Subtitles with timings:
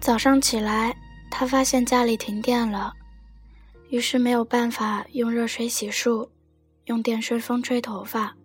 [0.00, 0.96] 早上起来，
[1.30, 2.94] 他发现家里停电了，
[3.88, 6.28] 于是没有办法用热水洗漱，
[6.84, 8.36] 用电吹风吹头发，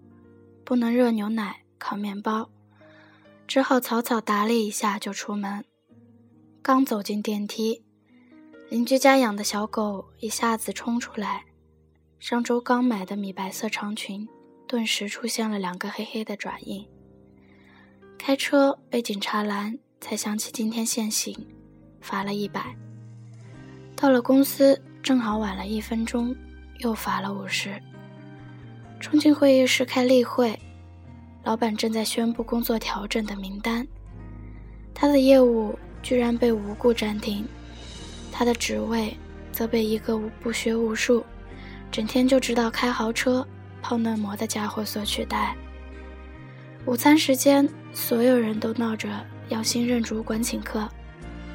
[0.65, 2.49] 不能热牛奶、烤面包，
[3.47, 5.63] 只好草草打理一下就出门。
[6.63, 7.83] 刚走进电梯，
[8.69, 11.45] 邻居家养的小狗一下子冲出来，
[12.19, 14.27] 上周刚买的米白色长裙，
[14.67, 16.87] 顿时出现了两个黑黑的爪印。
[18.17, 19.77] 开车被警察拦。
[20.01, 21.33] 才想起今天限行，
[22.01, 22.75] 罚了一百。
[23.95, 26.35] 到了公司正好晚了一分钟，
[26.79, 27.79] 又罚了五十。
[28.99, 30.59] 冲进会议室开例会，
[31.43, 33.87] 老板正在宣布工作调整的名单，
[34.93, 37.45] 他的业务居然被无故暂停，
[38.31, 39.15] 他的职位
[39.51, 41.23] 则被一个不学无术、
[41.91, 43.47] 整天就知道开豪车、
[43.83, 45.55] 泡嫩模的家伙所取代。
[46.85, 49.07] 午餐时间，所有人都闹着。
[49.51, 50.87] 要新任主管请客，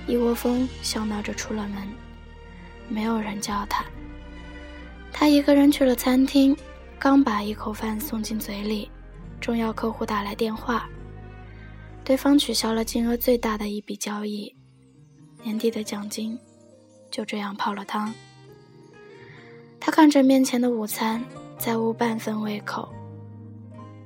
[0.06, 1.88] 一窝蜂笑闹着出了门，
[2.90, 3.82] 没有人叫他。
[5.10, 6.54] 他一个人去了餐厅，
[6.98, 8.90] 刚把一口饭送进嘴里，
[9.40, 10.86] 重要客户打来电话，
[12.04, 14.54] 对方取消了金额最大的一笔交易，
[15.42, 16.38] 年底的奖金
[17.10, 18.12] 就这样泡了汤。
[19.80, 21.24] 他看着面前的午餐，
[21.58, 22.92] 再无半分胃口。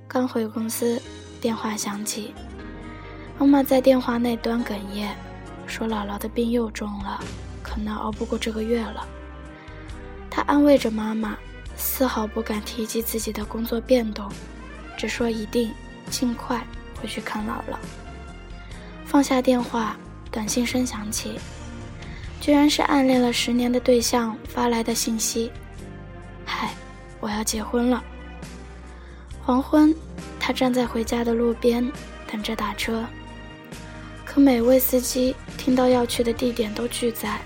[0.06, 1.02] 刚回公司，
[1.40, 2.32] 电话响起。
[3.40, 5.14] 妈妈在电话那端哽咽，
[5.66, 7.18] 说：“姥姥的病又重了，
[7.62, 9.08] 可能熬不过这个月了。”
[10.28, 11.38] 她安慰着妈妈，
[11.74, 14.30] 丝毫不敢提及自己的工作变动，
[14.94, 15.72] 只说一定
[16.10, 16.62] 尽快
[17.00, 17.78] 回去看姥姥。
[19.06, 19.96] 放下电话，
[20.30, 21.40] 短信声响起，
[22.42, 25.50] 居然是暗恋了十年的对象发来的信息
[26.44, 26.74] ：“嗨，
[27.20, 28.04] 我要结婚了。”
[29.42, 29.94] 黄昏，
[30.38, 31.90] 他站在回家的路边，
[32.30, 33.02] 等着打车。
[34.32, 37.40] 可每位司机听到要去的地点都拒载，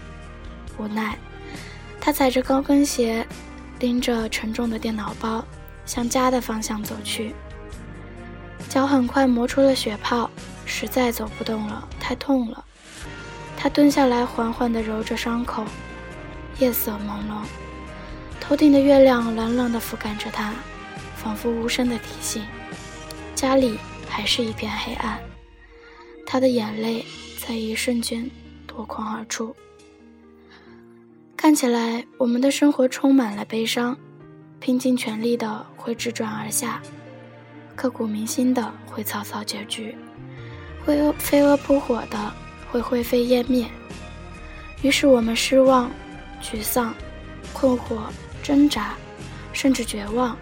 [0.77, 1.17] 无奈，
[1.99, 3.27] 他踩着高跟鞋，
[3.81, 5.43] 拎着沉重的电脑包，
[5.87, 7.35] 向家的方向走去。
[8.69, 10.29] 脚很快磨出了血泡，
[10.67, 12.63] 实在走不动了，太痛了。
[13.57, 15.65] 他蹲下来，缓缓地揉着伤口。
[16.59, 17.47] 夜色朦胧，
[18.39, 20.53] 头顶的月亮冷冷地覆盖着他，
[21.17, 22.45] 仿佛无声的提醒：
[23.35, 25.19] 家里还是一片黑暗。
[26.27, 27.05] 他的眼泪
[27.39, 28.31] 在一瞬间
[28.67, 29.55] 夺眶而出。
[31.37, 33.97] 看起来，我们的生活充满了悲伤，
[34.61, 36.81] 拼尽全力的会直转而下，
[37.77, 39.95] 刻骨铭心的会草草结局，
[40.85, 42.33] 会飞蛾扑火的
[42.71, 43.67] 会灰飞烟灭。
[44.81, 45.91] 于是我们失望、
[46.43, 46.95] 沮丧、
[47.53, 47.99] 困惑、
[48.43, 48.95] 挣扎，
[49.53, 50.37] 甚至绝望，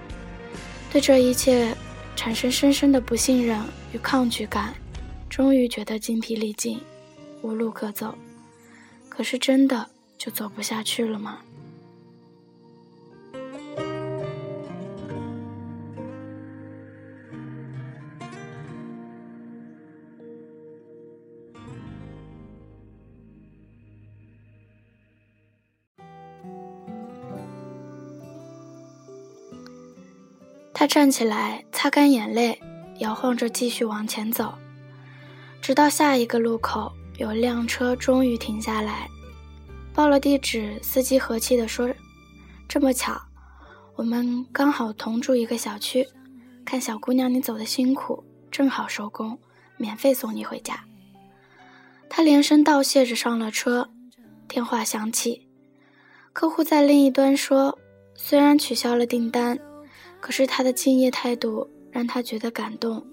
[0.90, 1.76] 对这一切
[2.14, 3.60] 产生深深的不信任
[3.92, 4.72] 与抗拒感。
[5.32, 6.78] 终于觉得精疲力尽，
[7.40, 8.14] 无路可走。
[9.08, 9.88] 可是真的
[10.18, 11.38] 就走不下去了吗？
[30.74, 32.60] 他站起来，擦干眼泪，
[32.98, 34.52] 摇晃着继续往前走。
[35.62, 39.08] 直到下一个路口，有辆车终于停下来，
[39.94, 40.76] 报了地址。
[40.82, 41.88] 司机和气地说
[42.68, 43.22] ：“这么巧，
[43.94, 46.04] 我们刚好同住一个小区。
[46.64, 49.38] 看小姑娘你走的辛苦，正好收工，
[49.76, 50.84] 免费送你回家。”
[52.10, 53.88] 他连声道谢着上了车。
[54.48, 55.46] 电话响起，
[56.32, 57.78] 客户在另一端说
[58.16, 59.56] ：“虽然取消了订单，
[60.20, 63.06] 可是他的敬业态度让他觉得感动。”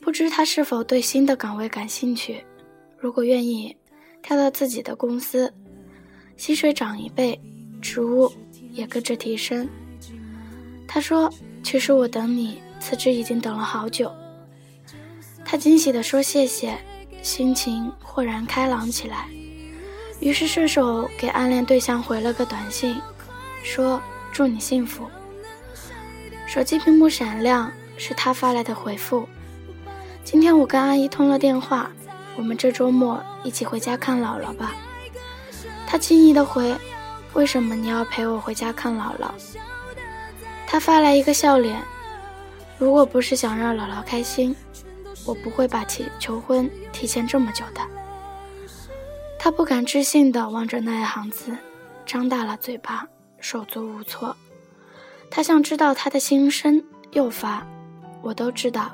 [0.00, 2.44] 不知他是否对新的岗位感兴趣？
[2.98, 3.76] 如果愿意，
[4.22, 5.52] 跳到自己的公司，
[6.36, 7.38] 薪水涨一倍，
[7.80, 8.32] 职务
[8.72, 9.68] 也跟着提升。
[10.88, 11.32] 他说
[11.62, 14.12] ：“其实我等你辞职已经等了好久。”
[15.44, 16.76] 他惊喜地说：“谢谢。”
[17.22, 19.28] 心情豁然开朗起来，
[20.20, 22.96] 于是顺手给暗恋对象回了个短信，
[23.62, 24.00] 说
[24.32, 25.06] ：“祝你幸福。”
[26.48, 29.28] 手机屏幕闪亮，是他发来的回复。
[30.30, 31.90] 今天我跟阿姨通了电话，
[32.36, 34.76] 我们这周末一起回家看姥姥吧。
[35.88, 36.72] 她轻易的回
[37.34, 39.32] ：“为什么你要陪我回家看姥姥？”
[40.68, 41.82] 他发来一个笑脸
[42.78, 44.54] ：“如果不是想让姥姥开心，
[45.26, 47.80] 我不会把提求婚提前这么久的。”
[49.36, 51.56] 他不敢置信的望着那一行字，
[52.06, 53.04] 张大了嘴巴，
[53.40, 54.36] 手足无措。
[55.28, 56.80] 他想知道他的心声，
[57.10, 57.66] 又发
[58.22, 58.92] ：“我都知道。”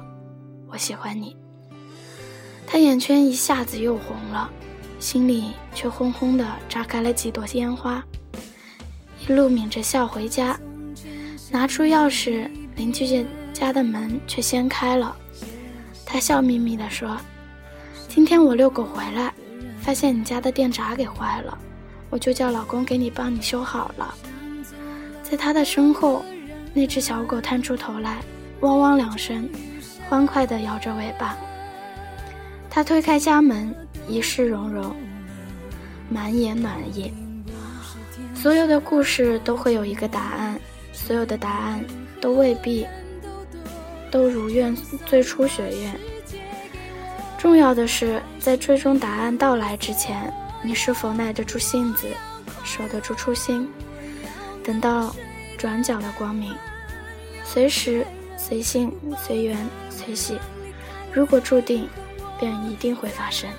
[0.76, 1.34] 我喜欢你，
[2.66, 4.50] 他眼圈一下子又红了，
[5.00, 8.04] 心里却轰轰的炸开了几朵烟花。
[9.26, 10.60] 一路抿着笑回家，
[11.50, 12.46] 拿出钥匙，
[12.76, 13.24] 邻居家
[13.54, 15.16] 家的门却先开了。
[16.04, 17.16] 他笑眯眯地说
[18.06, 19.32] ：“今天我遛狗回来，
[19.80, 21.56] 发现你家的电闸给坏了，
[22.10, 24.14] 我就叫老公给你帮你修好了。”
[25.24, 26.22] 在他的身后，
[26.74, 28.18] 那只小狗探出头来，
[28.60, 29.48] 汪汪两声，
[30.08, 31.36] 欢快地摇着尾巴。
[32.70, 33.74] 他推开家门，
[34.08, 34.94] 一世融融，
[36.08, 37.12] 满眼暖意。
[38.34, 40.60] 所有的故事都会有一个答案，
[40.92, 41.84] 所有的答案
[42.20, 42.86] 都未必
[44.10, 45.98] 都如愿最初许愿。
[47.38, 50.32] 重要的是，在最终答案到来之前，
[50.62, 52.08] 你是否耐得住性子，
[52.62, 53.68] 守得住初心？
[54.62, 55.14] 等到
[55.56, 56.52] 转角的光明，
[57.44, 58.06] 随时
[58.48, 59.56] 随性随缘
[59.90, 60.38] 随喜。
[61.12, 61.88] 如果注定，
[62.38, 63.50] 便一定会发生。